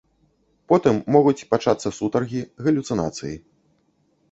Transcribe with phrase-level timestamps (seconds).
[0.71, 3.35] Потым могуць пачацца сутаргі, галюцынацыі.